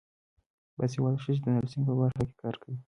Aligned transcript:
باسواده 0.77 1.17
ښځې 1.23 1.39
د 1.43 1.47
نرسنګ 1.55 1.83
په 1.87 1.93
برخه 1.99 2.23
کې 2.27 2.35
کار 2.41 2.55
کوي. 2.61 2.77